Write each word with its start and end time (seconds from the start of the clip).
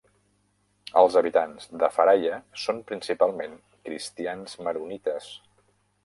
Els 1.01 1.17
habitants 1.19 1.67
de 1.83 1.89
Faraya 1.97 2.39
són 2.63 2.79
principalment 2.91 3.53
cristians 3.89 4.57
maronites. 4.69 5.29